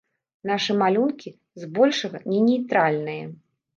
[0.51, 1.29] Нашы малюнкі,
[1.65, 3.25] збольшага, не нейтральныя.